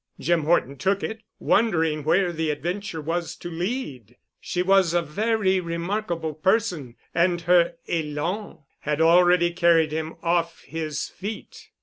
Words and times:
Jim 0.19 0.45
Horton 0.45 0.77
took 0.77 1.03
it, 1.03 1.21
wondering 1.37 2.03
where 2.03 2.31
the 2.33 2.49
adventure 2.49 2.99
was 2.99 3.35
to 3.35 3.51
lead. 3.51 4.15
She 4.39 4.63
was 4.63 4.95
a 4.95 5.01
very 5.03 5.59
remarkable 5.59 6.33
person 6.33 6.95
and 7.13 7.41
her 7.41 7.75
élan 7.87 8.63
had 8.79 8.99
already 8.99 9.51
carried 9.51 9.91
him 9.91 10.15
off 10.23 10.63
his 10.63 11.07
feet. 11.07 11.69